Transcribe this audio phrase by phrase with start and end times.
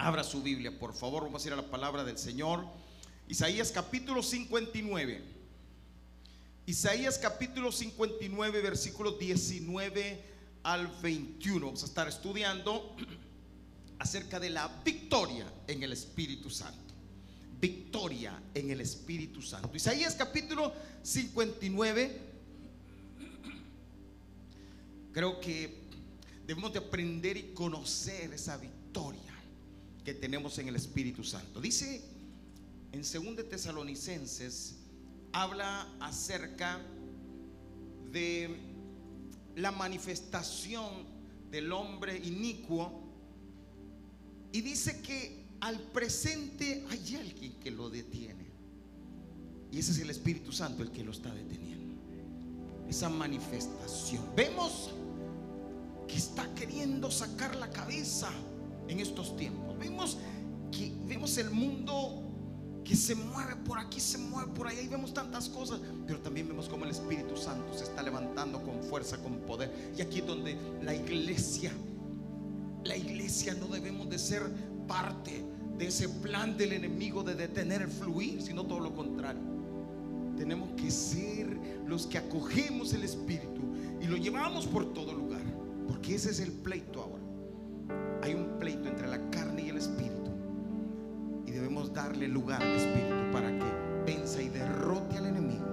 [0.00, 1.24] Abra su Biblia, por favor.
[1.24, 2.64] Vamos a ir a la palabra del Señor.
[3.28, 5.22] Isaías capítulo 59.
[6.64, 10.24] Isaías capítulo 59, versículos 19
[10.62, 11.66] al 21.
[11.66, 12.96] Vamos a estar estudiando
[13.98, 16.94] acerca de la victoria en el Espíritu Santo.
[17.60, 19.76] Victoria en el Espíritu Santo.
[19.76, 20.72] Isaías capítulo
[21.02, 22.20] 59.
[25.12, 25.78] Creo que
[26.46, 29.29] debemos de aprender y conocer esa victoria
[30.04, 31.60] que tenemos en el Espíritu Santo.
[31.60, 32.02] Dice
[32.92, 34.76] en 2 Tesalonicenses,
[35.32, 36.80] habla acerca
[38.10, 38.56] de
[39.56, 41.04] la manifestación
[41.50, 43.02] del hombre inicuo
[44.52, 48.46] y dice que al presente hay alguien que lo detiene.
[49.70, 51.94] Y ese es el Espíritu Santo el que lo está deteniendo.
[52.88, 54.24] Esa manifestación.
[54.34, 54.90] Vemos
[56.08, 58.32] que está queriendo sacar la cabeza
[58.90, 59.78] en estos tiempos.
[59.78, 60.18] Vemos
[60.72, 62.22] que vemos el mundo
[62.84, 66.48] que se mueve por aquí, se mueve por ahí, y vemos tantas cosas, pero también
[66.48, 69.92] vemos como el Espíritu Santo se está levantando con fuerza, con poder.
[69.96, 71.72] Y aquí es donde la iglesia,
[72.84, 74.42] la iglesia no debemos de ser
[74.88, 75.44] parte
[75.78, 79.42] de ese plan del enemigo de detener el fluir, sino todo lo contrario.
[80.36, 83.60] Tenemos que ser los que acogemos el Espíritu
[84.00, 85.42] y lo llevamos por todo lugar,
[85.86, 87.19] porque ese es el pleito ahora
[88.22, 90.30] hay un pleito entre la carne y el espíritu.
[91.46, 93.64] Y debemos darle lugar al espíritu para que
[94.06, 95.66] venza y derrote al enemigo.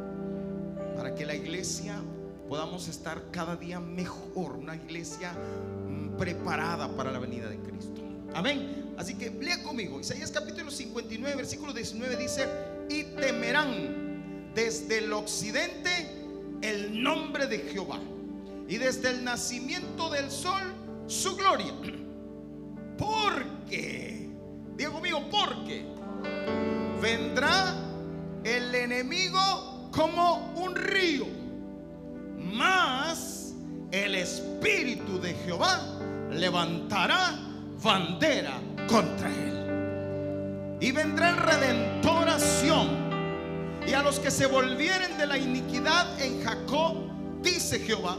[0.95, 2.00] Para que la iglesia
[2.48, 4.54] podamos estar cada día mejor.
[4.54, 8.02] Una iglesia mm, preparada para la venida de Cristo.
[8.34, 8.94] Amén.
[8.98, 10.00] Así que lea conmigo.
[10.00, 12.48] Isaías capítulo 59, versículo 19 dice,
[12.89, 15.89] y temerán desde el occidente
[16.61, 18.00] el nombre de Jehová.
[18.67, 20.64] Y desde el nacimiento del sol
[21.08, 21.73] su gloria
[22.98, 24.30] porque,
[24.76, 25.86] Diego mío, porque
[27.02, 27.76] vendrá
[28.44, 31.26] el enemigo como un río,
[32.38, 33.54] mas
[33.92, 35.82] el Espíritu de Jehová
[36.32, 37.36] levantará
[37.82, 40.77] bandera contra él.
[40.80, 42.39] Y vendrá el redentor a
[43.88, 46.98] y a los que se volvieren de la iniquidad en Jacob,
[47.42, 48.17] dice Jehová,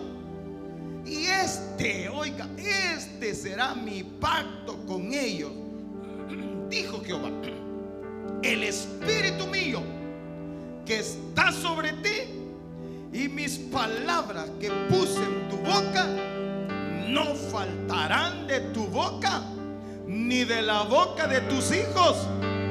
[1.08, 5.50] y este, oiga, este será mi pacto con ellos.
[6.69, 7.30] Dijo Jehová,
[8.42, 9.82] el espíritu mío
[10.84, 12.38] que está sobre ti
[13.12, 16.06] y mis palabras que puse en tu boca
[17.08, 19.42] no faltarán de tu boca,
[20.06, 22.16] ni de la boca de tus hijos,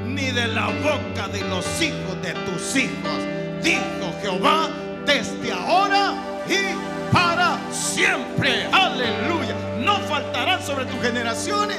[0.06, 3.62] ni de la boca de los hijos de tus hijos.
[3.62, 4.70] Dijo Jehová
[5.04, 6.14] desde ahora
[6.48, 8.64] y para siempre.
[8.72, 9.54] Aleluya.
[9.80, 11.78] No faltarán sobre tus generaciones.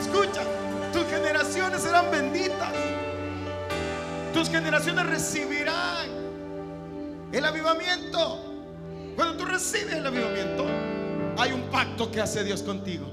[0.00, 0.42] Escucha,
[0.92, 2.72] tus generaciones serán benditas.
[4.32, 6.08] Tus generaciones recibirán
[7.32, 8.40] el avivamiento.
[9.16, 10.66] Cuando tú recibes el avivamiento,
[11.38, 13.10] hay un pacto que hace Dios contigo.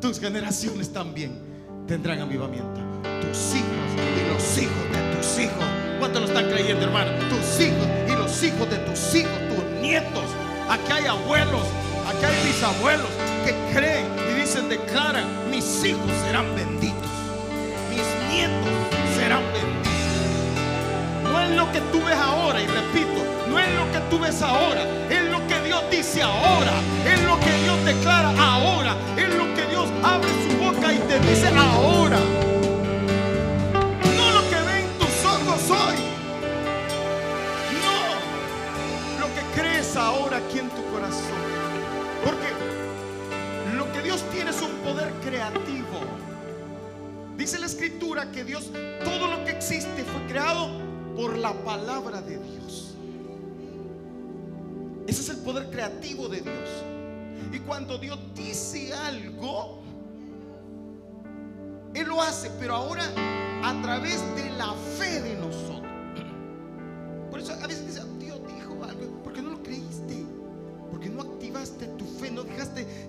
[0.00, 1.38] Tus generaciones también
[1.86, 2.80] tendrán avivamiento.
[3.20, 5.64] Tus hijos y los hijos de tus hijos.
[5.98, 7.12] ¿Cuántos lo están creyendo, hermano?
[7.28, 10.24] Tus hijos y los hijos de tus hijos, tus nietos
[10.68, 11.62] Aquí hay abuelos,
[12.08, 13.08] aquí hay bisabuelos
[13.44, 17.10] que creen y dicen, declaran, mis hijos serán benditos,
[17.90, 18.72] mis nietos
[19.16, 19.92] serán benditos.
[21.30, 24.40] No es lo que tú ves ahora, y repito, no es lo que tú ves
[24.40, 26.72] ahora, es lo que Dios dice ahora,
[27.04, 31.20] es lo que Dios declara ahora, es lo que Dios abre su boca y te
[31.20, 32.18] dice ahora.
[40.36, 41.38] Aquí en tu corazón.
[42.24, 46.00] Porque lo que Dios tiene es un poder creativo.
[47.36, 48.70] Dice la escritura que Dios,
[49.04, 50.70] todo lo que existe fue creado
[51.16, 52.94] por la palabra de Dios.
[55.06, 56.68] Ese es el poder creativo de Dios.
[57.52, 59.82] Y cuando Dios dice algo,
[61.94, 63.04] Él lo hace, pero ahora
[63.62, 65.82] a través de la fe de nosotros.
[67.30, 68.00] Por eso a veces dice,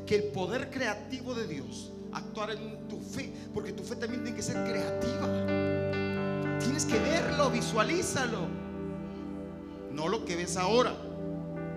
[0.06, 4.36] que el poder creativo de Dios actuara en tu fe, porque tu fe también tiene
[4.36, 6.60] que ser creativa.
[6.60, 8.48] Tienes que verlo, visualízalo.
[9.92, 10.94] No lo que ves ahora,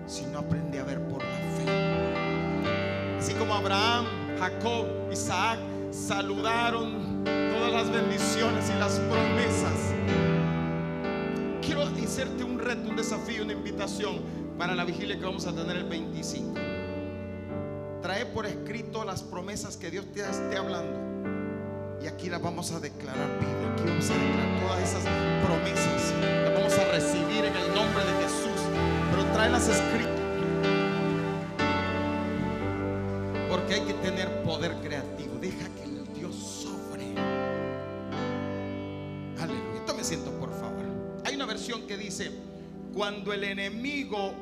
[0.05, 3.17] sino aprende a ver por la fe.
[3.17, 4.05] Así como Abraham,
[4.39, 5.59] Jacob, Isaac
[5.91, 9.93] saludaron todas las bendiciones y las promesas.
[11.61, 14.19] Quiero hacerte un reto, un desafío, una invitación
[14.57, 16.68] para la vigilia que vamos a tener el 25
[18.09, 20.97] trae por escrito las promesas que Dios te esté hablando.
[22.07, 23.71] aquí las vamos a declarar vida.
[23.71, 25.03] Aquí vamos a declarar todas esas
[25.45, 26.13] promesas.
[26.19, 28.61] Las vamos a recibir en el nombre de Jesús.
[29.11, 30.19] Pero tráelas escritas.
[33.47, 35.35] Porque hay que tener poder creativo.
[35.39, 37.13] Deja que el Dios sobre.
[39.39, 39.85] Aleluya.
[39.85, 40.83] Tome asiento, por favor.
[41.25, 42.31] Hay una versión que dice,
[42.91, 44.33] cuando el enemigo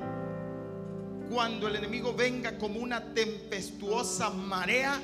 [1.38, 5.00] cuando el enemigo venga como una tempestuosa marea,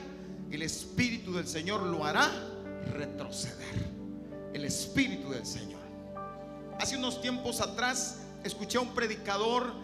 [0.49, 2.27] el Espíritu del Señor lo hará
[2.91, 3.85] retroceder.
[4.51, 5.79] El Espíritu del Señor.
[6.79, 9.75] Hace unos tiempos atrás escuché a un predicador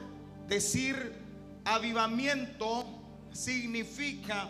[0.48, 1.13] decir
[1.66, 2.84] avivamiento
[3.31, 4.50] significa,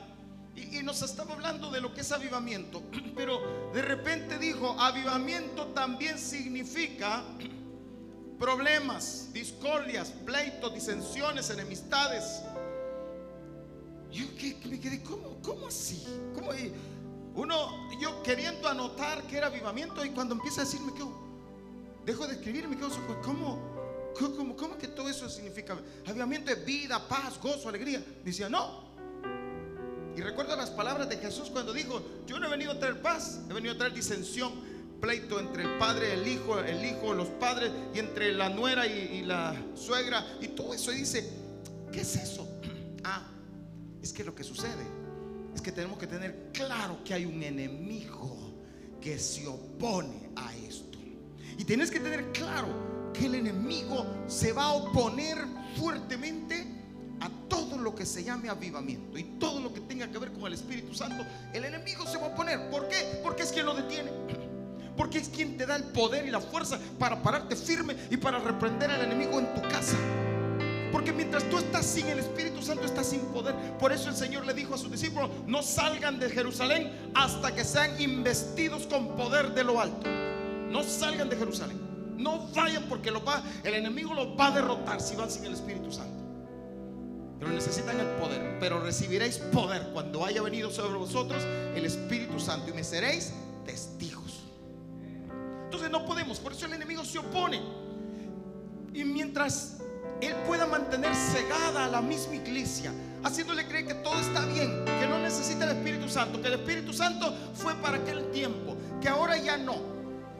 [0.56, 2.82] y, nos estaba hablando de lo que es avivamiento,
[3.18, 7.26] pero de repente dijo, avivamiento también significa
[8.40, 12.42] problemas, discordias, pleitos, disensiones, enemistades.
[14.12, 14.26] Yo
[14.70, 16.04] me quedé, ¿cómo, cómo así?
[16.34, 16.52] ¿Cómo?
[17.36, 21.12] Uno, yo queriendo anotar que era avivamiento y cuando empieza a decir, me quedo,
[22.06, 22.90] dejo de escribir, me quedo,
[23.24, 23.60] ¿cómo,
[24.18, 25.78] cómo, cómo que todo eso significa?
[26.08, 28.04] Avivamiento es vida, paz, gozo, alegría.
[28.24, 28.90] Decía, no.
[30.16, 33.42] Y recuerdo las palabras de Jesús cuando dijo, yo no he venido a traer paz,
[33.50, 34.69] he venido a traer disensión
[35.00, 39.20] pleito entre el padre, el hijo, el hijo, los padres y entre la nuera y,
[39.20, 40.92] y la suegra y todo eso.
[40.92, 41.30] Y dice,
[41.92, 42.48] ¿qué es eso?
[43.06, 43.26] Ah,
[44.04, 44.86] es que lo que sucede
[45.56, 48.50] es que tenemos que tener claro que hay un enemigo
[49.02, 50.98] que se opone a esto.
[51.58, 55.38] Y tienes que tener claro que el enemigo se va a oponer
[55.78, 56.66] fuertemente
[57.20, 60.46] a todo lo que se llame avivamiento y todo lo que tenga que ver con
[60.46, 61.26] el Espíritu Santo.
[61.54, 62.70] El enemigo se va a oponer.
[62.70, 63.20] ¿Por qué?
[63.24, 64.12] Porque es quien lo detiene.
[65.00, 68.38] Porque es quien te da el poder y la fuerza para pararte firme y para
[68.38, 69.96] reprender al enemigo en tu casa.
[70.92, 73.56] Porque mientras tú estás sin el Espíritu Santo, estás sin poder.
[73.78, 77.64] Por eso el Señor le dijo a sus discípulos, no salgan de Jerusalén hasta que
[77.64, 80.06] sean investidos con poder de lo alto.
[80.70, 81.80] No salgan de Jerusalén.
[82.18, 83.08] No vayan porque
[83.64, 86.26] el enemigo los va a derrotar si van sin el Espíritu Santo.
[87.40, 88.58] Pero necesitan el poder.
[88.60, 91.42] Pero recibiréis poder cuando haya venido sobre vosotros
[91.74, 93.32] el Espíritu Santo y me seréis
[93.66, 94.09] testigos.
[95.88, 97.62] No podemos, por eso el enemigo se opone.
[98.94, 99.78] Y mientras
[100.22, 102.92] él pueda mantener cegada a la misma iglesia,
[103.24, 106.94] haciéndole creer que todo está bien, que no necesita el Espíritu Santo, que el Espíritu
[106.94, 109.78] Santo fue para aquel tiempo, que ahora ya no,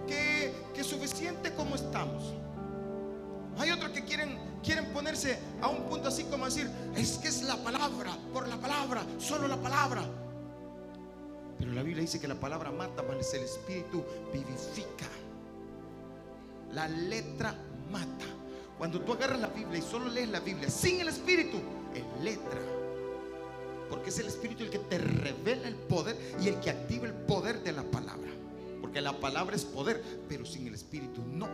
[0.08, 2.34] que, que suficiente como estamos.
[3.58, 7.44] Hay otros que quieren, quieren ponerse a un punto así como decir, es que es
[7.44, 10.04] la palabra, por la palabra, solo la palabra.
[11.58, 14.04] Pero la Biblia dice que la palabra mata, mas el Espíritu
[14.34, 15.08] vivifica.
[16.74, 17.56] La letra
[17.92, 18.26] mata.
[18.78, 21.58] Cuando tú agarras la Biblia y solo lees la Biblia sin el Espíritu,
[21.94, 22.62] es letra.
[23.90, 27.14] Porque es el Espíritu el que te revela el poder y el que activa el
[27.14, 28.30] poder de la palabra.
[28.80, 31.50] Porque la palabra es poder, pero sin el Espíritu no.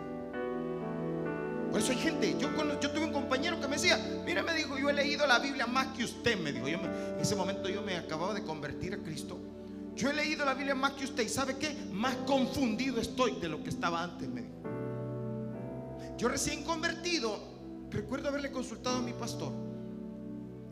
[1.72, 4.90] Por eso hay gente, yo, tuve un compañero que me decía, mira, me dijo, yo
[4.90, 6.68] he leído la Biblia más que usted, me dijo.
[6.68, 9.38] Yo en ese momento yo me acababa de convertir a Cristo.
[9.96, 11.76] Yo he leído la Biblia más que usted y ¿sabe qué?
[11.92, 14.55] Más confundido estoy de lo que estaba antes, me dijo.
[16.18, 17.38] Yo recién convertido,
[17.90, 19.52] recuerdo haberle consultado a mi pastor.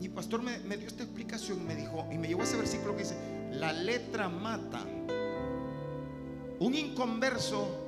[0.00, 3.02] Mi pastor me, dio esta explicación me dijo, y me llevó a ese versículo que
[3.02, 3.16] dice,
[3.52, 4.84] la letra mata.
[6.60, 7.84] Un inconverso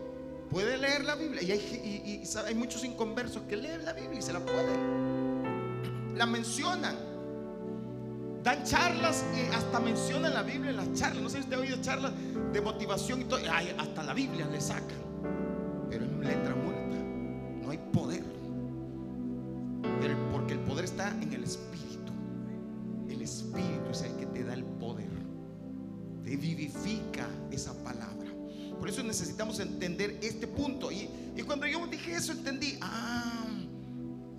[0.51, 1.43] puede leer la Biblia.
[1.43, 6.15] Y hay, muchos inconversos que leen la Biblia y se la pueden.
[6.15, 6.97] La mencionan.
[8.43, 11.23] Dan charlas y hasta mencionan la Biblia en las charlas.
[11.23, 12.13] No sé si usted ha oído charlas
[12.53, 13.41] de motivación y todo.
[13.79, 15.07] hasta la Biblia le sacan.
[15.91, 16.76] Pero es letra hay
[17.97, 18.23] poder.
[20.31, 22.13] Porque el poder está en el Espíritu.
[23.09, 25.09] El Espíritu es el que te da el poder.
[26.23, 28.31] Te vivifica esa palabra.
[28.79, 30.93] Por eso necesitamos entender este punto.
[30.93, 32.79] Y, y cuando yo dije eso, entendí.
[32.83, 33.47] Ah,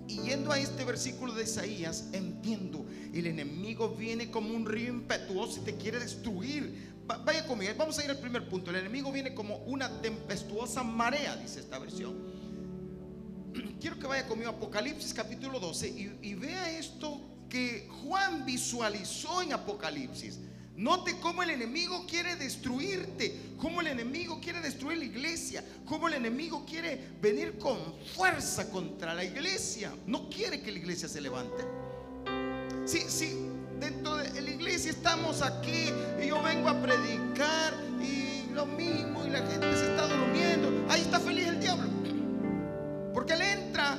[0.06, 2.86] y yendo a este versículo de Isaías, entiendo.
[3.12, 6.94] El enemigo viene como un río impetuoso y te quiere destruir.
[7.06, 8.70] Vaya conmigo, vamos a ir al primer punto.
[8.70, 12.27] El enemigo viene como una tempestuosa marea, dice esta versión
[13.80, 19.52] quiero que vaya conmigo a Apocalipsis capítulo 12 y, vea esto que Juan visualizó en
[19.52, 20.38] Apocalipsis.
[20.76, 26.14] Note cómo el enemigo quiere destruirte, cómo el enemigo quiere destruir la iglesia, cómo el
[26.14, 27.78] enemigo quiere venir con
[28.14, 29.92] fuerza contra la iglesia.
[30.06, 31.64] No quiere que la iglesia se levante.
[32.84, 33.48] Sí, sí,
[33.80, 35.90] dentro de la iglesia estamos aquí
[36.22, 40.86] y yo vengo a predicar y lo mismo y la gente se está durmiendo.
[40.88, 41.97] Ahí está feliz el diablo.
[43.18, 43.98] Porque él entra,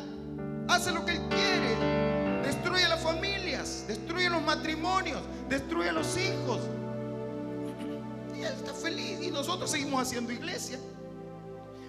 [0.70, 6.62] hace lo que él quiere, destruye las familias, destruye los matrimonios, destruye los hijos.
[8.34, 9.20] Y él está feliz.
[9.22, 10.80] Y nosotros seguimos haciendo iglesia.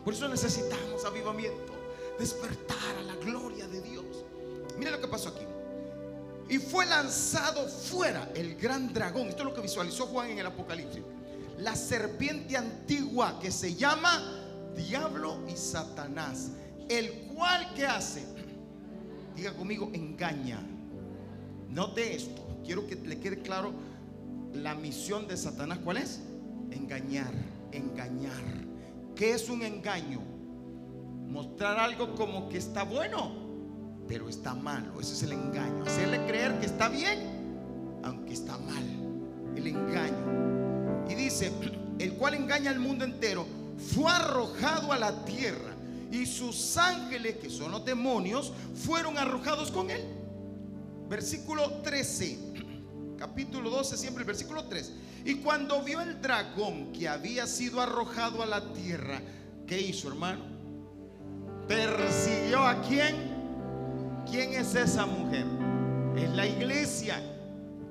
[0.05, 1.73] Por eso necesitamos avivamiento,
[2.19, 4.25] despertar a la gloria de Dios.
[4.77, 5.47] Mira lo que pasó aquí.
[6.49, 9.29] Y fue lanzado fuera el gran dragón.
[9.29, 11.05] Esto es lo que visualizó Juan en el Apocalipsis.
[11.59, 14.21] La serpiente antigua que se llama
[14.75, 16.49] Diablo y Satanás.
[16.91, 18.25] El cual que hace,
[19.37, 20.61] diga conmigo, engaña.
[21.69, 22.45] Note esto.
[22.65, 23.73] Quiero que le quede claro
[24.53, 25.79] la misión de Satanás.
[25.85, 26.21] ¿Cuál es?
[26.73, 27.33] Engañar,
[27.71, 28.43] engañar.
[29.15, 30.21] ¿Qué es un engaño?
[31.29, 33.37] Mostrar algo como que está bueno,
[34.09, 35.01] pero está malo.
[35.01, 35.85] Ese es el engaño.
[35.85, 38.85] Hacerle creer que está bien, aunque está mal.
[39.55, 41.07] El engaño.
[41.09, 41.53] Y dice,
[42.01, 43.47] el cual engaña al mundo entero,
[43.79, 45.70] fue arrojado a la tierra
[46.11, 50.03] y sus ángeles, que son los demonios, fueron arrojados con él.
[51.09, 52.39] Versículo 13,
[53.19, 54.93] capítulo 12, siempre el versículo 3.
[55.25, 59.21] Y cuando vio el dragón que había sido arrojado a la tierra,
[59.67, 60.45] ¿qué hizo, hermano?
[61.69, 63.15] Persiguió a quién?
[64.29, 65.47] ¿Quién es esa mujer?
[66.17, 67.23] Es la iglesia.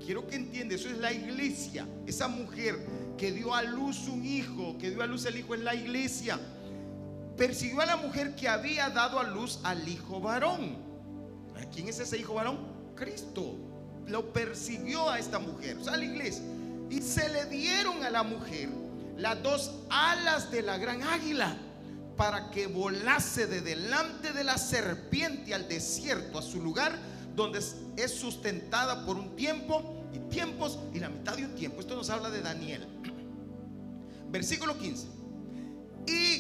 [0.04, 1.88] Quiero que entienda, eso es la iglesia.
[2.06, 2.76] Esa mujer
[3.18, 6.40] que dio a luz un hijo, que dio a luz el hijo en la iglesia.
[7.40, 10.76] Persiguió a la mujer que había dado a luz al hijo varón.
[11.74, 12.58] ¿Quién es ese hijo varón?
[12.98, 13.56] Cristo.
[14.08, 16.44] Lo persiguió a esta mujer, o sea, a la iglesia.
[16.90, 18.68] Y se le dieron a la mujer
[19.16, 21.56] las dos alas de la gran águila
[22.18, 26.92] para que volase de delante de la serpiente al desierto, a su lugar
[27.38, 27.60] donde
[27.96, 29.82] es sustentada por un tiempo
[30.14, 31.80] y tiempos y la mitad de un tiempo.
[31.80, 32.86] Esto nos habla de Daniel.
[34.30, 35.08] Versículo 15.
[36.06, 36.39] Y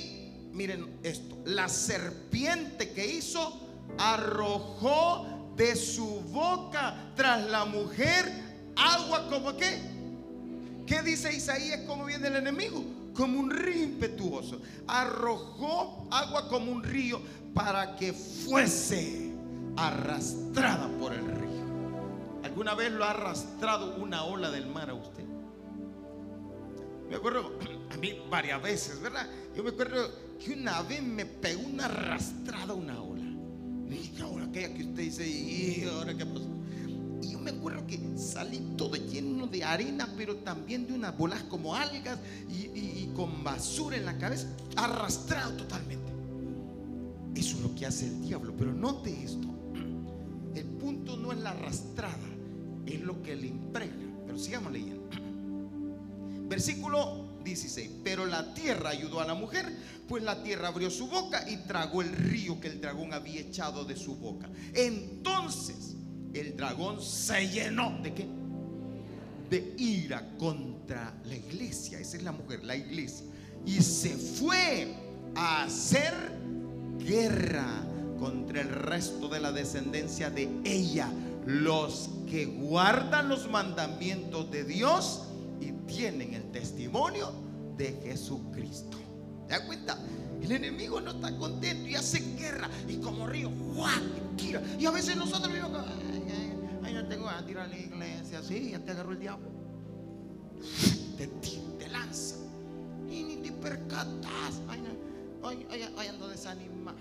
[0.53, 3.59] miren esto, la serpiente que hizo
[3.97, 8.25] arrojó de su boca tras la mujer
[8.75, 9.99] agua como que
[10.89, 11.81] ¿Qué dice Isaías?
[11.85, 12.83] ¿Cómo viene el enemigo?
[13.13, 14.59] Como un río impetuoso.
[14.87, 17.21] Arrojó agua como un río
[17.53, 19.31] para que fuese
[19.77, 21.59] arrastrada por el río.
[22.43, 25.25] ¿Alguna vez lo ha arrastrado una ola del mar a usted?
[27.07, 27.51] Me acuerdo,
[27.91, 29.29] a mí varias veces, ¿verdad?
[29.55, 30.09] Yo me acuerdo
[30.43, 33.25] que una vez me pegó una arrastrada una ola.
[33.87, 36.47] Y dije, ahora aquella que usted dice, ¿y ahora qué pasó?
[37.21, 41.43] Y yo me acuerdo que salí todo lleno de arena, pero también de unas bolas
[41.43, 42.19] como algas
[42.49, 46.09] y, con basura en la cabeza, arrastrado totalmente.
[47.35, 48.53] Eso es lo que hace el diablo.
[48.57, 49.47] Pero note esto:
[50.55, 52.27] el punto no es la arrastrada,
[52.85, 54.05] es lo que le impregna.
[54.25, 55.09] Pero sigamos leyendo.
[56.47, 57.89] Versículo 16.
[58.03, 59.65] Pero la tierra ayudó a la mujer,
[60.07, 63.85] pues la tierra abrió su boca y tragó el río que el dragón había echado
[63.85, 64.49] de su boca.
[64.73, 65.95] Entonces
[66.33, 68.27] el dragón se llenó de qué?
[69.49, 71.99] De ira contra la iglesia.
[71.99, 73.25] Esa es la mujer, la iglesia.
[73.65, 74.93] Y se fue
[75.35, 76.13] a hacer
[76.99, 77.83] guerra
[78.19, 81.09] contra el resto de la descendencia de ella.
[81.45, 85.23] Los que guardan los mandamientos de Dios
[85.89, 87.33] tienen el testimonio
[87.75, 88.97] de Jesucristo.
[89.47, 89.97] ¿Te das cuenta?
[90.41, 92.69] El enemigo no está contento y hace guerra.
[92.87, 94.01] Y como río, ¡guau!
[94.37, 94.61] Tira.
[94.79, 95.71] Y a veces nosotros mismos
[97.09, 98.41] tengo a tirar a la iglesia.
[98.43, 99.49] Sí, ya te agarró el diablo.
[101.17, 102.35] Te, lanza.
[103.09, 104.61] Y ni te percatas.
[104.67, 105.65] Ay, no, ay,
[105.97, 106.97] ay, ando desanimado.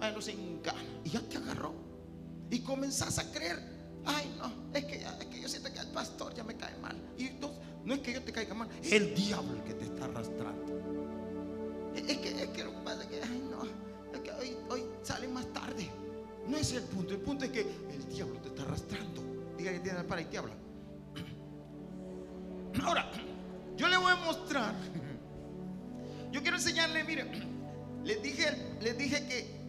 [0.00, 0.82] Ay, no se engaña.
[1.04, 1.74] Y ya te agarró.
[2.50, 3.60] Y comenzás a creer.
[4.04, 6.96] Ay, no, es que, es que yo siento que el pastor ya me cae mal.
[7.16, 9.84] Y entonces, no es que yo te caiga mal, es el diablo el que te
[9.84, 10.72] está arrastrando.
[11.94, 12.62] Es que, es que que
[13.22, 15.90] ay, no, es que hoy, hoy sale más tarde.
[16.48, 17.14] No es el punto.
[17.14, 19.22] El punto es que el diablo te está arrastrando.
[19.56, 20.54] Diga que tiene para y te habla.
[22.84, 23.10] Ahora,
[23.76, 24.74] yo le voy a mostrar.
[26.32, 27.26] Yo quiero enseñarle, mire,
[28.04, 29.60] les dije, les dije que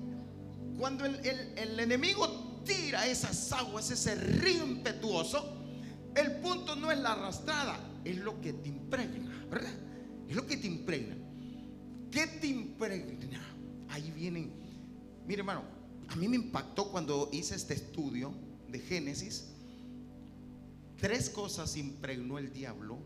[0.79, 5.57] cuando el, el enemigo tira esas aguas, ese río impetuoso,
[6.15, 9.73] el punto no es la arrastrada, es lo que te impregna, ¿verdad?
[10.27, 11.15] Es lo que te impregna.
[12.11, 13.41] ¿Qué te impregna?
[13.89, 14.51] Ahí vienen,
[15.25, 15.63] mire hermano,
[16.07, 18.33] a mí me impactó cuando hice este estudio
[18.67, 19.49] de Génesis.
[20.97, 22.99] Tres cosas impregnó el diablo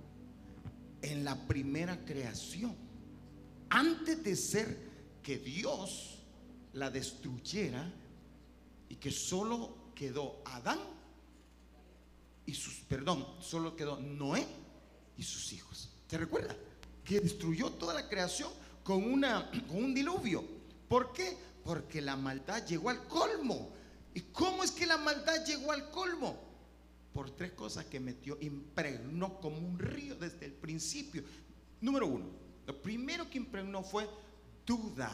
[1.01, 2.75] en la primera creación.
[3.69, 4.77] Antes de ser
[5.23, 6.19] que Dios
[6.73, 7.91] la destruyera
[8.89, 10.79] y que solo quedó Adán
[12.45, 14.45] y sus, perdón, solo quedó Noé
[15.17, 15.89] y sus hijos.
[16.07, 16.55] ¿Se recuerda?
[17.03, 18.51] Que destruyó toda la creación
[18.83, 20.43] con, una, con un diluvio.
[20.87, 21.37] ¿Por qué?
[21.63, 23.71] Porque la maldad llegó al colmo.
[24.13, 26.43] ¿Y cómo es que la maldad llegó al colmo?
[27.13, 31.23] Por tres cosas que metió, impregnó como un río desde el principio.
[31.81, 32.25] Número uno,
[32.65, 34.07] lo primero que impregnó fue
[34.65, 35.11] duda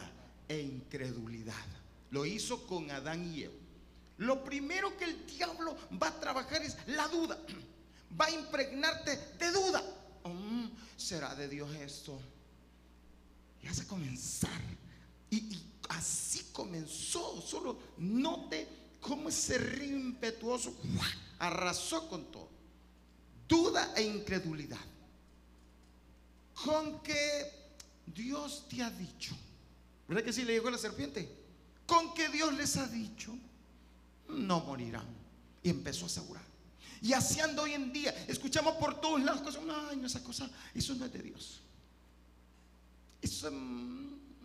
[0.48, 1.66] e incredulidad.
[2.12, 3.54] Lo hizo con Adán y Eva.
[4.18, 7.38] Lo primero que el diablo va a trabajar es la duda.
[8.20, 9.84] Va a impregnarte de duda.
[10.98, 12.20] ¿Será de Dios esto?
[13.62, 14.62] Y a comenzar.
[15.30, 15.58] Y,
[15.90, 17.42] así comenzó.
[17.42, 18.68] Solo note
[19.00, 20.76] cómo ese río impetuoso
[21.40, 22.50] arrasó con todo.
[23.48, 24.80] Duda e incredulidad.
[26.64, 27.52] Con que
[28.06, 29.36] Dios te ha dicho.
[30.08, 31.30] ¿Verdad que sí le a la serpiente?
[31.86, 33.36] Con que Dios les ha dicho,
[34.30, 35.08] no morirán.
[35.62, 36.53] Y empezó a asegurar.
[37.04, 38.16] Y así anda hoy en día.
[38.30, 39.62] Escuchamos por todos lados cosas.
[39.90, 41.60] Ay, no, esa cosa, eso no es de Dios.
[43.22, 43.50] Eso,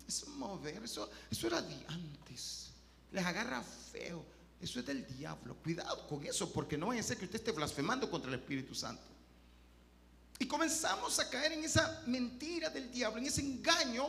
[0.07, 2.71] es mover, eso, eso era de antes.
[3.13, 4.25] Les agarra feo.
[4.61, 5.55] Eso es del diablo.
[5.63, 8.75] Cuidado con eso, porque no vaya a ser que usted esté blasfemando contra el Espíritu
[8.75, 9.05] Santo.
[10.41, 14.05] Y comenzamos a caer en esa mentira del diablo, en ese engaño.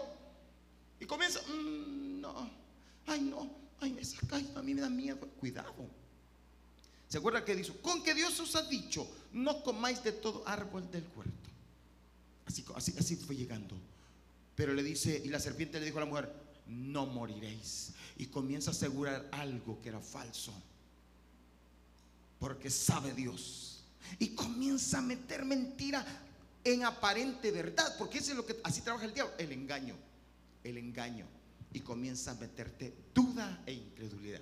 [0.99, 2.49] Y comienza, mm, no,
[3.05, 3.47] ay no,
[3.79, 5.19] ay, esa, ay, a mí me da miedo.
[5.39, 5.99] Cuidado.
[7.09, 7.73] ¿Se acuerda que dijo?
[7.81, 11.49] Con que Dios os ha dicho, no comáis de todo árbol del huerto.
[12.45, 13.75] Así, fue llegando.
[14.55, 16.31] Pero le dice, y la serpiente le dijo a la mujer,
[16.67, 17.93] no moriréis.
[18.17, 20.53] Y comienza a asegurar algo que era falso.
[22.37, 23.83] Porque sabe Dios.
[24.19, 26.05] Y comienza a meter mentira
[26.63, 27.95] en aparente verdad.
[27.97, 29.33] Porque eso es lo que así trabaja el diablo.
[29.39, 29.95] El engaño.
[30.63, 31.25] El engaño.
[31.73, 34.41] Y comienza a meterte duda e incredulidad.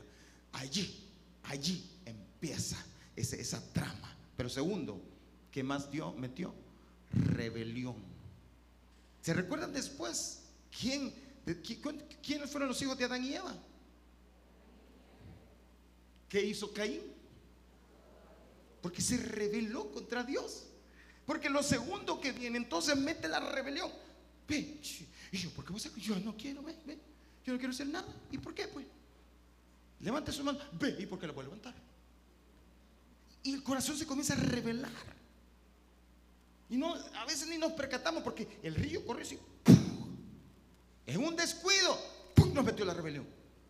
[0.52, 1.08] Allí,
[1.44, 1.98] allí
[2.38, 2.78] empieza
[3.16, 4.16] esa trama.
[4.36, 5.02] Pero segundo,
[5.52, 6.54] ¿qué más Dios metió?
[7.12, 7.96] Rebelión.
[9.22, 10.44] ¿Se recuerdan después
[10.80, 11.14] quién,
[12.22, 13.56] quiénes fueron los hijos de Adán y Eva?
[16.30, 17.02] ¿Qué hizo Caín?
[18.82, 20.68] Porque se rebeló contra Dios.
[21.26, 23.92] Porque lo segundo que viene, entonces mete la rebelión.
[24.48, 24.80] Ve,
[25.32, 26.98] y yo, ¿por qué vos Yo no quiero, ve, ve.
[27.44, 28.14] Yo no quiero hacer nada.
[28.32, 28.86] ¿Y por qué, pues?
[30.00, 30.60] Levante su mano.
[30.74, 31.74] Ve, ¿y por qué la voy a levantar?
[33.48, 34.92] Y el corazón se comienza a revelar.
[36.70, 39.40] Y no, a veces ni nos percatamos porque el río corre así.
[41.06, 41.98] En un descuido,
[42.54, 43.26] nos metió la rebelión.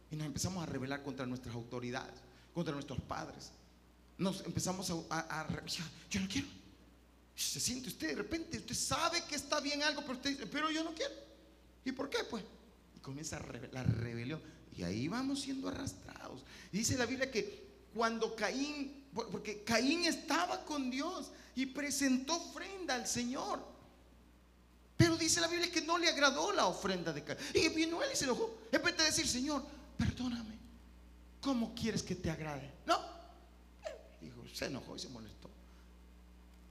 [0.09, 2.15] Y nos empezamos a rebelar contra nuestras autoridades,
[2.55, 3.51] contra nuestros padres.
[4.17, 5.47] Nos empezamos a, a,
[6.09, 6.47] yo no quiero.
[7.35, 10.71] Se siente usted de repente, usted sabe que está bien algo, pero usted dice, pero
[10.71, 11.13] yo no quiero.
[11.85, 12.23] ¿Y por qué?
[12.27, 12.43] Pues,
[13.03, 13.39] comienza
[13.71, 14.41] la rebelión.
[14.75, 16.41] Y ahí vamos siendo arrastrados.
[16.71, 23.07] Dice la Biblia que cuando Caín porque Caín estaba con Dios y presentó ofrenda al
[23.07, 23.59] Señor.
[24.95, 27.39] Pero dice la Biblia que no le agradó la ofrenda de Caín.
[27.53, 28.57] Y vino él y se enojó.
[28.71, 29.63] En vez de decir, Señor,
[29.97, 30.57] perdóname,
[31.41, 32.71] ¿cómo quieres que te agrade?
[32.85, 32.99] No.
[34.21, 35.49] Dijo, se enojó y se molestó.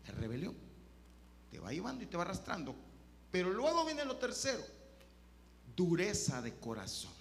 [0.06, 0.54] La rebelión.
[1.50, 2.74] Te va llevando y te va arrastrando.
[3.30, 4.64] Pero luego viene lo tercero.
[5.74, 7.15] Dureza de corazón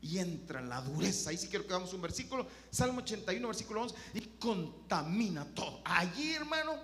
[0.00, 1.30] y entra la dureza.
[1.30, 5.80] Ahí sí quiero que hagamos un versículo, Salmo 81, versículo 11, y contamina todo.
[5.84, 6.74] Allí, hermano,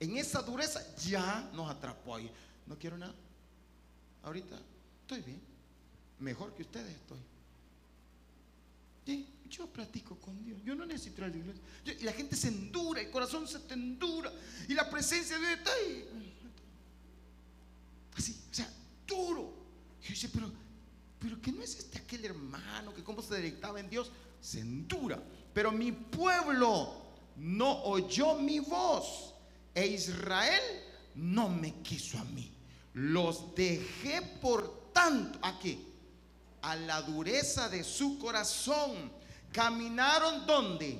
[0.00, 2.30] en esa dureza ya nos atrapó ahí.
[2.66, 3.14] No quiero nada.
[4.22, 4.58] Ahorita
[5.02, 5.40] estoy bien.
[6.18, 7.18] Mejor que ustedes estoy.
[9.48, 10.60] yo platico con Dios.
[10.64, 11.62] Yo no necesito ir a la iglesia.
[11.84, 14.32] y la gente se endura, el corazón se te endura.
[14.68, 16.34] Y la presencia de Dios está ahí.
[18.16, 18.72] Así, o sea,
[19.06, 19.54] duro.
[20.02, 20.50] Yo dice, pero
[21.22, 25.22] pero que no es este aquel hermano que como se deleitaba en Dios, se endura.
[25.54, 27.00] Pero mi pueblo
[27.36, 29.32] no oyó mi voz
[29.72, 30.60] e Israel
[31.14, 32.50] no me quiso a mí.
[32.94, 35.86] Los dejé por tanto aquí
[36.60, 39.12] a la dureza de su corazón.
[39.52, 40.98] Caminaron donde?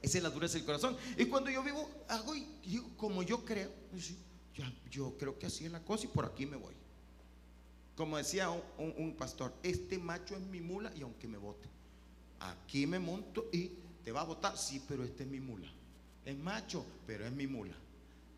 [0.00, 0.96] Esa es la dureza del corazón.
[1.16, 3.72] Y cuando yo vivo, hago y digo como yo creo.
[4.90, 6.74] Yo creo que así es la cosa y por aquí me voy.
[7.98, 11.68] Como decía un, pastor, este macho es mi mula y aunque me vote,
[12.38, 13.72] aquí me monto y
[14.04, 14.56] te va a votar.
[14.56, 15.66] Sí, pero este es mi mula.
[16.24, 17.74] Es macho, pero es mi mula.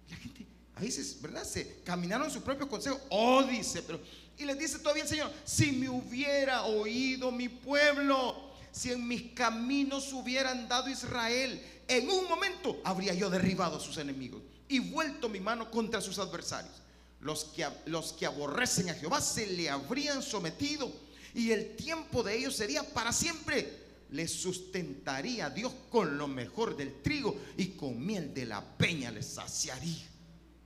[0.08, 0.46] La gente,
[0.76, 1.44] a veces, ¿verdad?
[1.44, 2.98] Se caminaron su propio consejo.
[3.10, 4.00] Oh, dice, pero.
[4.38, 9.32] Y les dice todavía el Señor: Si me hubiera oído mi pueblo, si en mis
[9.32, 15.28] caminos hubieran dado Israel, en un momento habría yo derribado a sus enemigos y vuelto
[15.28, 16.80] mi mano contra sus adversarios
[17.20, 20.90] los que, los que aborrecen a Jehová se le habrían sometido
[21.34, 23.78] y el tiempo de ellos sería para siempre.
[24.10, 29.26] Les sustentaría Dios con lo mejor del trigo y con miel de la peña les
[29.26, 30.08] saciaría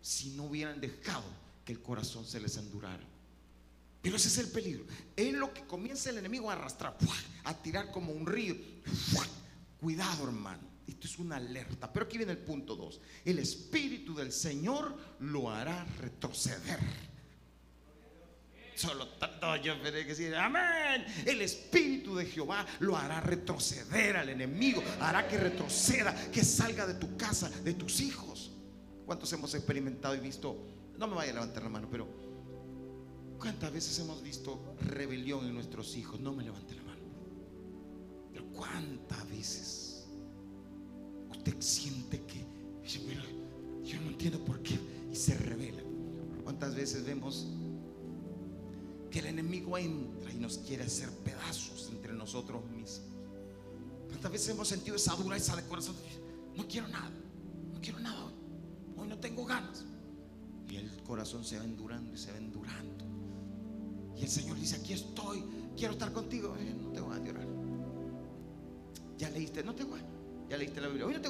[0.01, 1.25] si no hubieran dejado
[1.64, 3.05] que el corazón se les endurara.
[4.01, 4.85] Pero ese es el peligro.
[5.17, 6.97] Es lo que comienza el enemigo a arrastrar,
[7.45, 8.55] a tirar como un río.
[9.81, 10.74] Cuidado, hermano.
[10.87, 11.92] Esto es una alerta.
[11.92, 13.01] Pero aquí viene el punto 2.
[13.25, 16.79] El Espíritu del Señor lo hará retroceder.
[18.75, 21.05] Solo tanto yo veré que decir, amén.
[21.25, 26.94] El Espíritu de Jehová lo hará retroceder al enemigo, hará que retroceda, que salga de
[26.94, 28.53] tu casa, de tus hijos.
[29.07, 30.57] ¿Cuántos hemos experimentado y visto?
[30.99, 32.09] No me vaya a levantar la mano, pero
[33.38, 36.20] ¿cuántas veces hemos visto rebelión en nuestros hijos?
[36.20, 37.03] No me levante la mano.
[38.33, 39.94] Pero ¿cuántas veces
[41.45, 42.45] usted siente que,
[43.85, 44.79] yo no entiendo por qué,
[45.11, 45.83] y se revela?
[46.43, 47.49] ¿Cuántas veces vemos
[49.11, 53.01] que el enemigo entra y nos quiere hacer pedazos entre nosotros mismos.
[54.09, 55.95] ¿Cuántas veces hemos sentido esa dureza de corazón?
[56.57, 57.13] No quiero nada,
[57.73, 59.07] no quiero nada hoy.
[59.09, 59.85] No tengo ganas.
[60.69, 63.05] Y el corazón se va endurando y se va endurando.
[64.17, 65.45] Y el Señor dice, aquí estoy,
[65.77, 66.57] quiero estar contigo.
[66.59, 67.47] Eh, no te voy a llorar.
[69.17, 70.01] Ya leíste, no te voy.
[70.49, 71.29] Ya leíste la Biblia, hoy no te.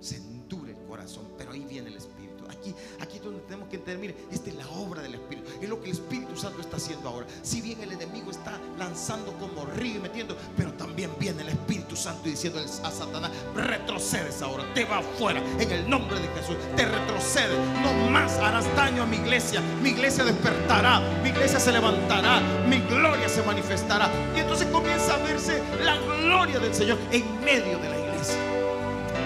[0.00, 3.76] Se endure el corazón, pero ahí viene el Espíritu aquí, aquí es donde tenemos que
[3.76, 6.76] entender, mire, esta es la obra del Espíritu, es lo que el Espíritu Santo está
[6.76, 7.26] haciendo ahora.
[7.42, 11.96] Si bien el enemigo está lanzando como río y metiendo, pero también viene el Espíritu
[11.96, 16.56] Santo y diciendo a Satanás, retrocedes ahora, te va afuera en el nombre de Jesús,
[16.76, 21.72] te retrocedes, no más harás daño a mi iglesia, mi iglesia despertará, mi iglesia se
[21.72, 24.10] levantará, mi gloria se manifestará.
[24.36, 28.01] Y entonces comienza a verse la gloria del Señor en medio de la iglesia.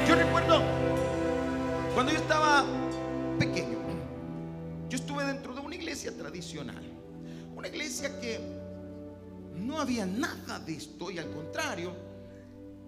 [0.06, 0.62] Yo recuerdo
[1.92, 2.64] cuando yo estaba
[3.40, 3.78] pequeño,
[4.88, 6.84] yo estuve dentro de una iglesia tradicional.
[7.56, 8.38] Una iglesia que
[9.56, 11.92] no había nada de esto y al contrario,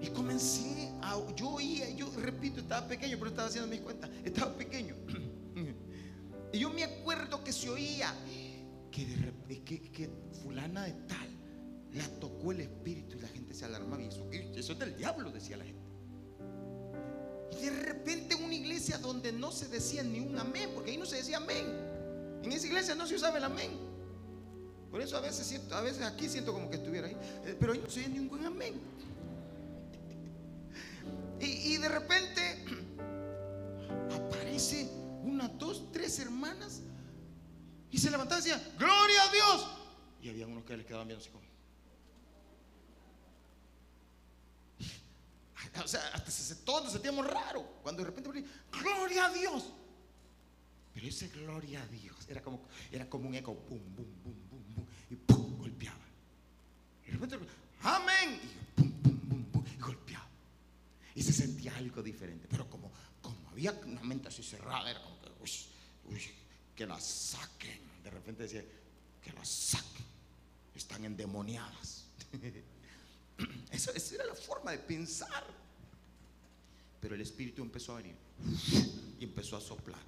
[0.00, 4.54] Y comencé a, yo oía, yo repito, estaba pequeño, pero estaba haciendo mis cuentas, estaba
[4.56, 4.94] pequeño.
[6.52, 8.14] Y yo me acuerdo que se oía
[8.90, 9.06] que,
[9.48, 10.08] de, que, que
[10.42, 11.28] fulana de tal
[11.94, 14.02] la tocó el espíritu y la gente se alarmaba.
[14.02, 15.82] Y eso, eso es del diablo, decía la gente.
[17.52, 21.06] Y de repente una iglesia donde no se decía ni un amén, porque ahí no
[21.06, 21.66] se decía amén.
[22.42, 23.93] En esa iglesia no se usaba el amén.
[24.94, 27.72] Por eso a veces siento, a veces aquí siento como que estuviera ahí, eh, pero
[27.72, 28.80] ahí no oía ningún amén.
[31.40, 32.64] Y, de repente
[34.14, 34.88] aparece
[35.24, 36.80] una, dos, tres hermanas
[37.90, 39.66] y se levantaban y decían, gloria a Dios.
[40.22, 41.42] Y había unos que les quedaban viendo así como.
[45.84, 49.72] O sea, hasta se, todos nos sentíamos raro cuando de repente, gloria a Dios.
[50.94, 54.53] Pero ese gloria a Dios era como, era como un eco, boom, boom, boom, boom,
[57.14, 57.38] repente,
[57.82, 58.40] amén.
[58.76, 60.28] Y pum, pum, boom, boom, y golpeaba
[61.14, 62.46] y se sentía algo diferente.
[62.50, 62.90] Pero como,
[63.22, 65.30] como había una mente así cerrada, era como que,
[66.06, 66.20] uy,
[66.74, 67.80] que la saquen.
[68.02, 68.64] De repente decía,
[69.22, 70.04] que la saquen.
[70.74, 72.06] Están endemoniadas.
[73.70, 75.44] Esa era la forma de pensar.
[77.00, 78.16] Pero el Espíritu empezó a venir
[79.20, 80.02] y empezó a soplar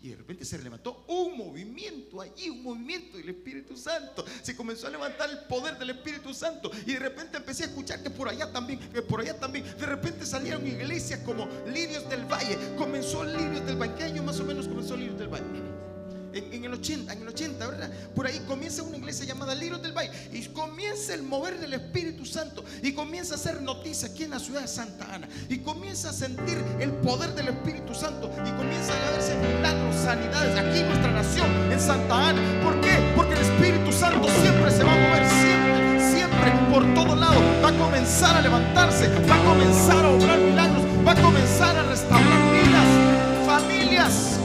[0.00, 4.24] y de repente se levantó un movimiento allí, un movimiento del Espíritu Santo.
[4.42, 6.70] Se comenzó a levantar el poder del Espíritu Santo.
[6.86, 9.64] Y de repente empecé a escuchar que por allá también, que por allá también.
[9.64, 12.56] De repente salieron iglesias como Lirios del Valle.
[12.76, 13.94] Comenzó Lirios del Valle.
[13.96, 15.87] ¿Qué año más o menos comenzó Lirios del Valle?
[16.32, 17.90] En, el 80, en el 80, ¿verdad?
[18.14, 22.24] Por ahí comienza una iglesia llamada Liros del Valle y comienza el mover del Espíritu
[22.24, 26.10] Santo y comienza a hacer noticias aquí en la ciudad de Santa Ana y comienza
[26.10, 30.88] a sentir el poder del Espíritu Santo y comienza a verse milagros, sanidades aquí en
[30.88, 32.42] nuestra nación, en Santa Ana.
[32.62, 33.12] ¿Por qué?
[33.16, 37.40] Porque el Espíritu Santo siempre se va a mover, siempre, siempre, por todo lado.
[37.62, 41.82] Va a comenzar a levantarse, va a comenzar a obrar milagros, va a comenzar a
[41.84, 44.37] restaurar vidas, familias.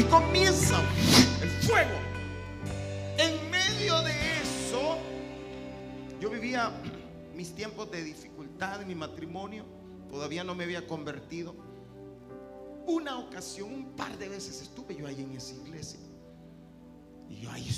[0.00, 0.82] Y comienza
[1.42, 1.90] el fuego.
[3.18, 4.96] En medio de eso,
[6.18, 6.72] yo vivía
[7.34, 9.66] mis tiempos de dificultad en mi matrimonio.
[10.08, 11.54] Todavía no me había convertido.
[12.86, 16.00] Una ocasión, un par de veces estuve yo ahí en esa iglesia.
[17.28, 17.68] Y yo ahí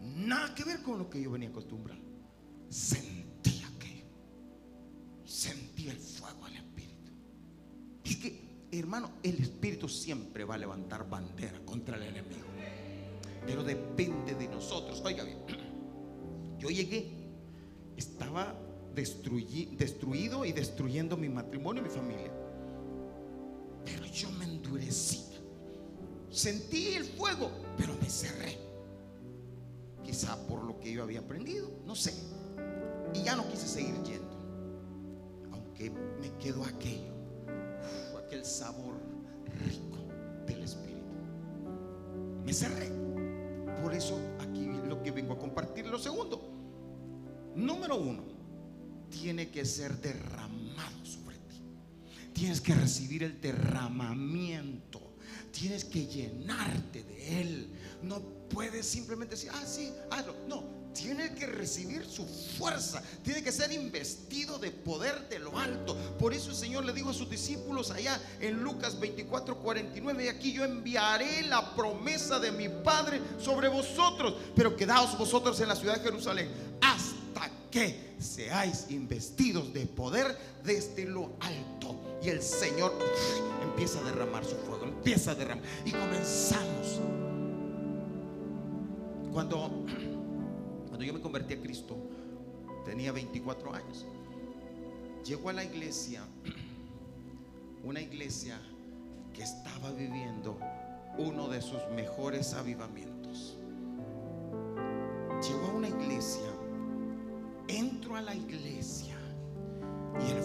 [0.00, 2.02] Nada que ver con lo que yo venía acostumbrado.
[2.68, 4.04] Sentía que
[5.24, 7.12] sentía el fuego del Espíritu.
[8.02, 8.43] Es que,
[8.78, 12.44] hermano, el Espíritu siempre va a levantar bandera contra el enemigo.
[13.46, 15.02] Pero depende de nosotros.
[15.04, 15.38] Oiga bien,
[16.58, 17.10] yo llegué,
[17.96, 18.54] estaba
[18.94, 22.32] destruido y destruyendo mi matrimonio y mi familia.
[23.84, 25.24] Pero yo me endurecí.
[26.30, 28.58] Sentí el fuego, pero me cerré.
[30.04, 32.12] Quizá por lo que yo había aprendido, no sé.
[33.14, 34.34] Y ya no quise seguir yendo.
[35.52, 37.13] Aunque me quedó aquello,
[38.34, 38.94] aquel sabor
[39.64, 39.98] rico
[40.46, 41.14] del Espíritu.
[42.44, 42.90] Me cerré.
[43.80, 45.86] Por eso aquí lo que vengo a compartir.
[45.86, 46.42] Lo segundo,
[47.54, 48.24] número uno,
[49.08, 51.62] tiene que ser derramado sobre ti.
[52.32, 55.00] Tienes que recibir el derramamiento.
[55.52, 57.68] Tienes que llenarte de él.
[58.02, 60.34] No puedes simplemente decir, ah, sí, hazlo.
[60.48, 65.96] No, tiene que recibir su fuerza, tiene que ser investido de poder de lo alto.
[66.18, 70.28] Por eso el Señor le dijo a sus discípulos allá en Lucas 24, 49, y
[70.28, 75.76] aquí yo enviaré la promesa de mi Padre sobre vosotros, pero quedaos vosotros en la
[75.76, 76.48] ciudad de Jerusalén
[76.80, 82.18] hasta que seáis investidos de poder desde lo alto.
[82.22, 82.96] Y el Señor
[83.62, 85.64] empieza a derramar su fuego, empieza a derramar.
[85.84, 87.00] Y comenzamos.
[89.32, 89.84] Cuando
[90.94, 91.96] cuando yo me convertí a Cristo,
[92.84, 94.06] tenía 24 años.
[95.24, 96.22] Llego a la iglesia,
[97.82, 98.60] una iglesia
[99.32, 100.56] que estaba viviendo
[101.18, 103.58] uno de sus mejores avivamientos.
[105.42, 106.48] Llego a una iglesia,
[107.66, 109.16] entro a la iglesia
[110.24, 110.44] y el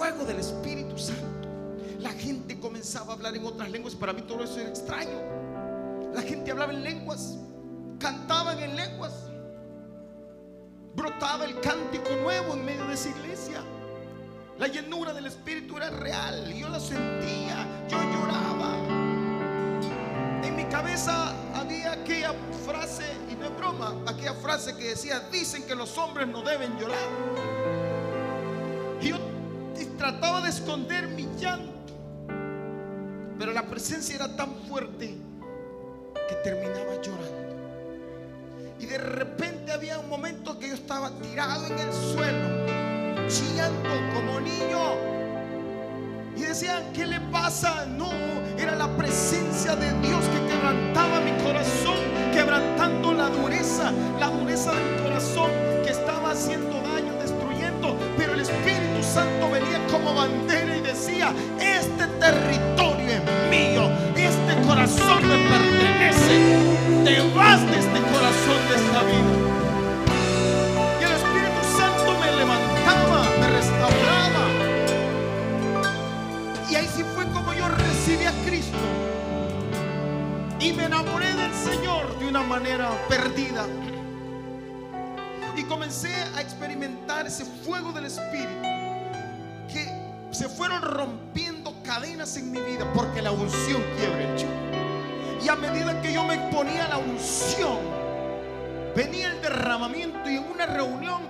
[0.00, 1.46] fuego del Espíritu Santo.
[1.98, 3.94] La gente comenzaba a hablar en otras lenguas.
[3.94, 5.20] Para mí todo eso era extraño.
[6.14, 7.36] La gente hablaba en lenguas,
[7.98, 9.12] cantaban en lenguas.
[10.94, 13.60] Brotaba el cántico nuevo en medio de esa iglesia.
[14.58, 16.50] La llenura del Espíritu era real.
[16.54, 18.76] Yo la sentía, yo lloraba.
[20.42, 22.32] En mi cabeza había aquella
[22.64, 26.74] frase, y no es broma, aquella frase que decía, dicen que los hombres no deben
[26.78, 27.06] llorar.
[29.02, 29.29] Y yo
[30.00, 31.92] trataba de esconder mi llanto,
[33.38, 35.14] pero la presencia era tan fuerte
[36.26, 37.54] que terminaba llorando.
[38.78, 44.40] Y de repente había un momento que yo estaba tirado en el suelo, chillando como
[44.40, 44.94] niño.
[46.34, 47.84] Y decían, ¿qué le pasa?
[47.84, 48.10] No,
[48.56, 51.98] era la presencia de Dios que quebrantaba mi corazón,
[52.32, 55.50] quebrantando la dureza, la dureza del corazón
[55.84, 56.79] que estaba haciendo
[59.12, 67.04] Santo venía como bandera y decía, este territorio es mío, este corazón me pertenece.
[67.04, 69.50] Te vas de este corazón de esta vida.
[80.60, 83.66] Y me enamoré del Señor de una manera perdida.
[85.56, 88.79] Y comencé a experimentar ese fuego del Espíritu.
[90.40, 95.44] Se fueron rompiendo cadenas en mi vida porque la unción quiebra el yugo.
[95.44, 97.78] Y a medida que yo me ponía la unción,
[98.96, 101.20] venía el derramamiento y en una reunión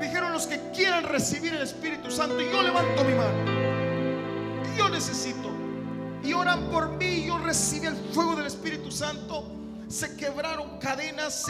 [0.00, 4.76] dijeron los que quieran recibir el Espíritu Santo y yo levanto mi mano.
[4.78, 5.50] Yo necesito
[6.22, 7.26] y oran por mí.
[7.26, 9.50] Yo recibí el fuego del Espíritu Santo.
[9.88, 11.44] Se quebraron cadenas.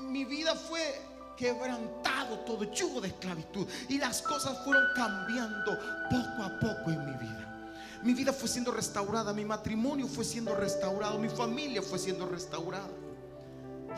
[0.00, 1.02] mi vida fue
[1.36, 3.66] quebrantado todo yugo de esclavitud.
[3.88, 5.78] Y las cosas fueron cambiando
[6.10, 7.70] poco a poco en mi vida.
[8.02, 12.88] Mi vida fue siendo restaurada, mi matrimonio fue siendo restaurado, mi familia fue siendo restaurada.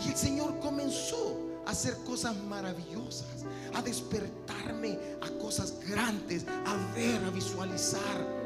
[0.05, 7.23] Y el Señor comenzó a hacer cosas maravillosas, a despertarme a cosas grandes, a ver,
[7.25, 8.39] a visualizar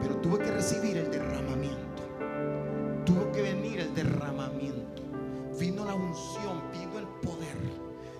[0.00, 2.02] pero tuve que recibir el derramamiento.
[3.04, 5.02] Tuvo que venir el derramamiento.
[5.58, 6.62] Vino la unción.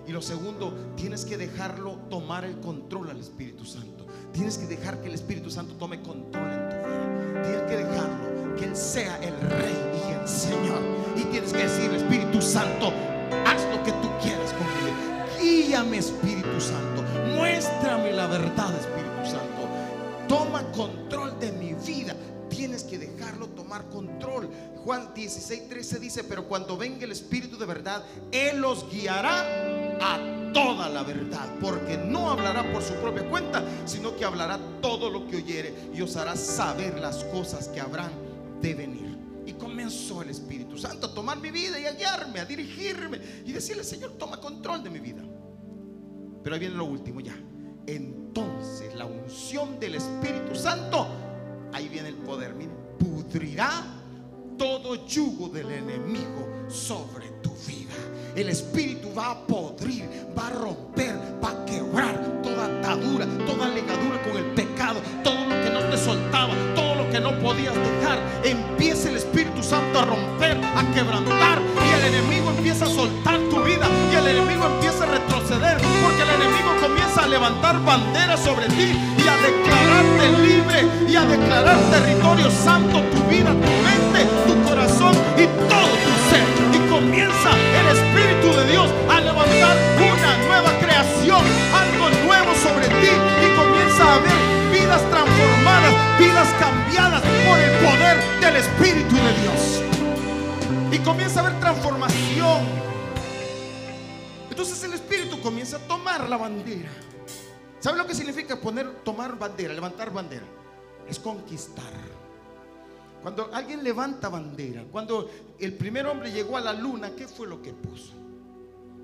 [0.07, 4.05] Y lo segundo, tienes que dejarlo tomar el control al Espíritu Santo.
[4.31, 7.43] Tienes que dejar que el Espíritu Santo tome control en tu vida.
[7.43, 9.75] Tienes que dejarlo, que Él sea el Rey
[10.07, 10.79] y el Señor.
[11.17, 12.93] Y tienes que decir, Espíritu Santo,
[13.45, 14.95] haz lo que tú quieras conmigo.
[15.41, 17.03] Guíame, Espíritu Santo.
[17.35, 19.67] Muéstrame la verdad, Espíritu Santo.
[20.29, 22.15] Toma control de mi vida.
[22.49, 24.49] Tienes que dejarlo tomar control.
[24.85, 30.51] Juan 16, 13 dice, pero cuando venga el Espíritu de verdad, Él los guiará a
[30.53, 35.27] toda la verdad, porque no hablará por su propia cuenta, sino que hablará todo lo
[35.27, 38.11] que oyere y os hará saber las cosas que habrán
[38.61, 39.17] de venir.
[39.45, 43.51] Y comenzó el Espíritu Santo a tomar mi vida y a guiarme, a dirigirme y
[43.51, 45.23] decirle, Señor, toma control de mi vida.
[46.43, 47.37] Pero ahí viene lo último ya.
[47.85, 51.07] Entonces la unción del Espíritu Santo,
[51.71, 53.85] ahí viene el poder, miren, pudrirá
[54.57, 57.93] todo yugo del enemigo sobre tu vida.
[58.37, 64.21] El Espíritu va a podrir, va a romper, va a quebrar toda atadura, toda ligadura
[64.21, 68.19] con el pecado, todo lo que no te soltaba, todo lo que no podías dejar.
[68.43, 73.63] Empieza el Espíritu Santo a romper, a quebrantar y el enemigo empieza a soltar tu
[73.63, 78.67] vida y el enemigo empieza a retroceder porque el enemigo comienza a levantar banderas sobre
[78.67, 84.69] ti y a declararte libre y a declarar territorio santo tu vida, tu mente, tu
[84.69, 86.76] corazón y todo tu ser.
[87.07, 91.41] Comienza el Espíritu de Dios a levantar una nueva creación,
[91.73, 98.41] algo nuevo sobre ti y comienza a ver vidas transformadas, vidas cambiadas por el poder
[98.41, 99.83] del Espíritu de Dios.
[100.91, 102.65] Y comienza a haber transformación.
[104.49, 106.91] Entonces el Espíritu comienza a tomar la bandera.
[107.79, 110.45] ¿Sabe lo que significa poner, tomar bandera, levantar bandera?
[111.07, 111.93] Es conquistar.
[113.21, 117.61] Cuando alguien levanta bandera, cuando el primer hombre llegó a la luna, ¿qué fue lo
[117.61, 118.13] que puso?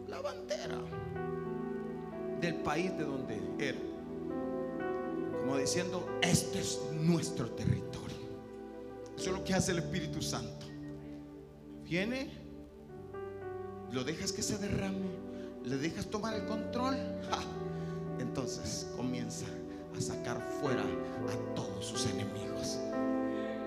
[0.07, 0.77] La bandera
[2.39, 3.79] del país de donde era.
[5.39, 8.17] Como diciendo, este es nuestro territorio.
[9.17, 10.65] Eso es lo que hace el Espíritu Santo.
[11.83, 12.31] Viene,
[13.91, 15.05] lo dejas que se derrame,
[15.63, 16.95] le dejas tomar el control.
[18.19, 19.45] Entonces comienza
[19.97, 22.79] a sacar fuera a todos sus enemigos.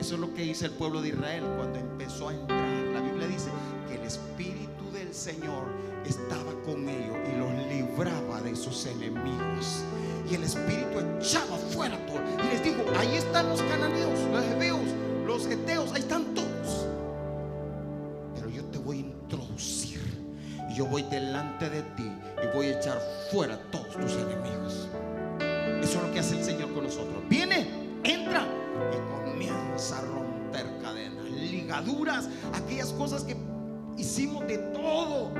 [0.01, 2.69] Eso es lo que hizo el pueblo de Israel cuando empezó a entrar.
[2.93, 3.51] La Biblia dice
[3.89, 5.65] que el Espíritu del Señor
[6.05, 9.83] estaba con ellos y los libraba de sus enemigos.
[10.31, 12.21] Y el Espíritu echaba fuera todo.
[12.45, 14.89] Y les digo, ahí están los cananeos, los hebeos,
[15.27, 16.87] los geteos, ahí están todos.
[18.35, 20.01] Pero yo te voy a introducir.
[20.71, 22.11] Y yo voy delante de ti
[22.43, 23.01] y voy a echar
[23.33, 24.89] fuera todos tus enemigos.
[25.83, 27.23] Eso es lo que hace el Señor con nosotros.
[27.29, 27.69] Viene,
[28.03, 28.47] entra
[28.93, 29.16] y
[29.77, 33.37] a romper cadenas, ligaduras, aquellas cosas que
[33.99, 35.33] hicimos de todo.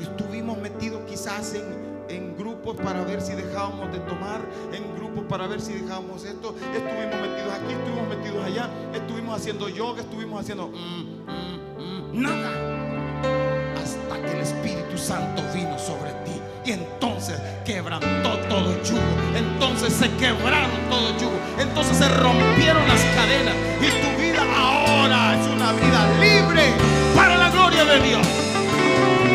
[0.00, 1.64] Estuvimos metidos quizás en,
[2.08, 4.40] en grupos para ver si dejábamos de tomar,
[4.72, 6.54] en grupos para ver si dejábamos esto.
[6.56, 10.72] Estuvimos metidos aquí, estuvimos metidos allá, estuvimos haciendo yoga, estuvimos haciendo mm,
[11.26, 12.50] mm, mm, nada.
[13.82, 16.40] Hasta que el Espíritu Santo vino sobre ti.
[16.64, 18.21] Y entonces quebrantó.
[19.62, 21.38] Entonces se quebraron todo yugo.
[21.56, 23.54] Entonces se rompieron las cadenas.
[23.80, 26.64] Y tu vida ahora es una vida libre
[27.14, 28.26] para la gloria de Dios.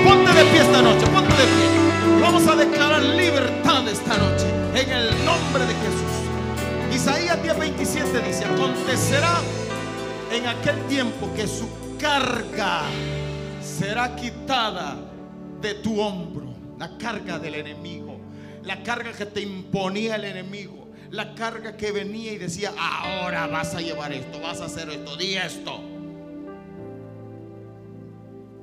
[0.06, 2.22] Ponte de pie esta noche, ponte de pie.
[2.22, 6.94] Vamos a declarar libertad esta noche en el nombre de Jesús.
[6.94, 9.38] Isaías 10:27 dice, acontecerá
[10.30, 12.82] en aquel tiempo que su carga
[13.62, 14.98] será quitada
[15.62, 18.07] de tu hombro, la carga del enemigo,
[18.68, 23.74] la carga que te imponía el enemigo, la carga que venía y decía, ahora vas
[23.74, 25.80] a llevar esto, vas a hacer esto, di esto.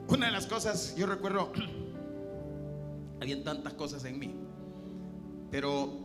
[0.08, 1.50] Una de las cosas, yo recuerdo,
[3.20, 4.34] habían tantas cosas en mí,
[5.50, 6.04] pero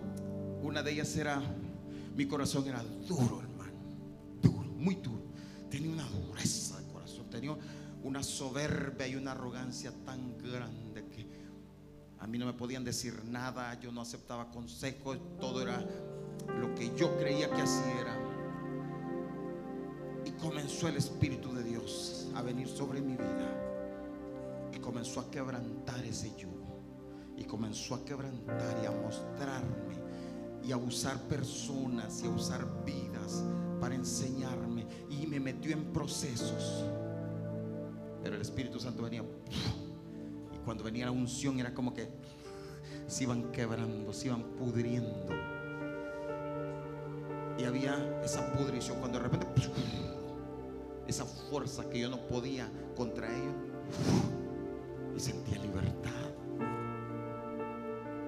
[0.61, 1.41] una de ellas era,
[2.15, 3.73] mi corazón era duro, hermano,
[4.41, 5.23] duro, muy duro.
[5.69, 7.53] Tenía una dureza de corazón, tenía
[8.03, 11.03] una soberbia y una arrogancia tan grande
[12.19, 15.85] a mí no me podían decir nada, yo no aceptaba consejos, todo era
[16.59, 18.17] lo que yo creía que así era.
[20.25, 26.03] Y comenzó el Espíritu de Dios a venir sobre mi vida y comenzó a quebrantar
[26.03, 26.59] ese yugo
[27.37, 29.97] y comenzó a quebrantar y a mostrarme
[30.63, 33.43] y a usar personas y a usar vidas
[33.79, 36.83] para enseñarme y me metió en procesos.
[38.21, 39.23] Pero el Espíritu Santo venía
[40.69, 42.07] cuando venía la unción era como que
[43.07, 45.33] se iban quebrando, se iban pudriendo.
[47.57, 49.47] Y había esa pudrición cuando de repente
[51.07, 53.55] esa fuerza que yo no podía contra ellos
[55.17, 56.11] y sentía libertad.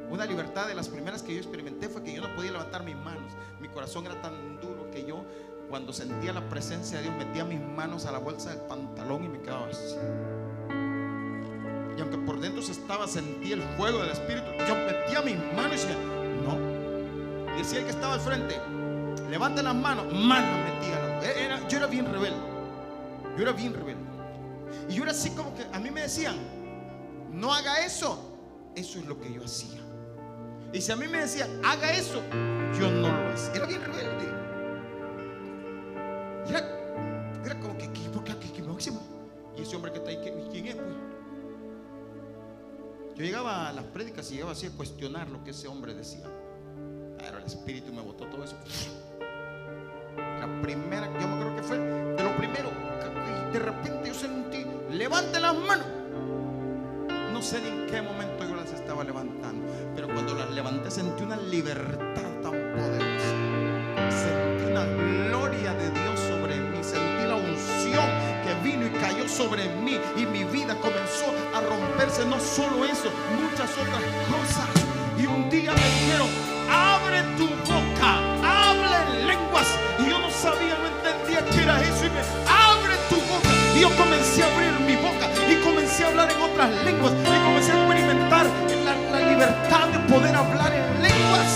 [0.09, 2.95] Una libertad de las primeras que yo experimenté fue que yo no podía levantar mis
[2.95, 3.33] manos.
[3.59, 5.23] Mi corazón era tan duro que yo
[5.69, 9.29] cuando sentía la presencia de Dios metía mis manos a la bolsa del pantalón y
[9.29, 9.95] me quedaba así.
[12.01, 15.87] Aunque por dentro se estaba, sentía el fuego del Espíritu, yo metía mis manos y
[15.87, 15.97] decía,
[16.43, 17.55] no.
[17.57, 18.59] Decía el que estaba al frente,
[19.29, 21.21] levanta las manos, manos metía.
[21.21, 22.39] Era, yo era bien rebelde.
[23.37, 24.01] Yo era bien rebelde.
[24.89, 26.35] Y yo era así como que a mí me decían,
[27.31, 28.27] no haga eso.
[28.75, 29.81] Eso es lo que yo hacía.
[30.73, 32.21] Y si a mí me decían, haga eso,
[32.79, 33.53] yo no lo hacía.
[33.55, 34.31] Era bien rebelde.
[36.47, 36.80] era
[43.21, 46.25] Yo llegaba a las prédicas y llegaba así a cuestionar lo que ese hombre decía.
[47.19, 48.55] Pero el Espíritu me botó todo eso.
[50.17, 52.71] La primera, yo me creo que fue de lo primero.
[53.53, 55.85] De repente yo sentí, levante las manos.
[57.31, 61.37] No sé en qué momento yo las estaba levantando, pero cuando las levanté sentí una
[61.37, 63.35] libertad tan poderosa.
[64.09, 64.85] Sentí una
[65.27, 66.10] gloria de Dios
[69.41, 69.99] sobre mí.
[70.17, 72.25] Y mi vida comenzó a romperse.
[72.25, 73.09] No solo eso,
[73.41, 74.67] muchas otras cosas.
[75.17, 76.29] Y un día me dijeron,
[76.69, 78.11] abre tu boca,
[78.43, 79.67] habla en lenguas.
[79.99, 82.05] Y yo no sabía, no entendía qué era eso.
[82.05, 83.49] Y me abre tu boca.
[83.75, 87.13] Y yo comencé a abrir mi boca y comencé a hablar en otras lenguas.
[87.13, 88.45] Y comencé a experimentar
[88.85, 91.51] la, libertad de poder hablar en lenguas.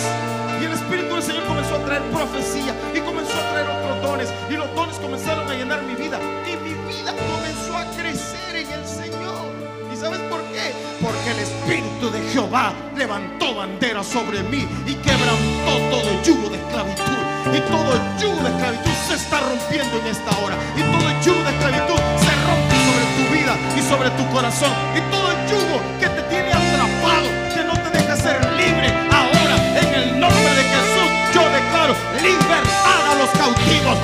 [0.59, 4.33] Y el Espíritu del Señor comenzó a traer profecía y comenzó a traer otros dones.
[4.49, 6.19] Y los dones comenzaron a llenar mi vida.
[6.47, 9.45] Y mi comenzó a crecer en el Señor.
[9.93, 10.74] ¿Y sabes por qué?
[11.01, 17.22] Porque el Espíritu de Jehová levantó bandera sobre mí y quebrantó todo yugo de esclavitud.
[17.53, 20.56] Y todo yugo de esclavitud se está rompiendo en esta hora.
[20.76, 24.74] Y todo yugo de esclavitud se rompe sobre tu vida y sobre tu corazón.
[24.97, 29.93] Y todo yugo que te tiene atrapado, que no te deja ser libre ahora, en
[29.93, 33.97] el nombre de Jesús, yo declaro libertad a los cautivos,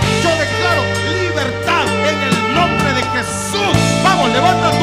[4.34, 4.81] levántate.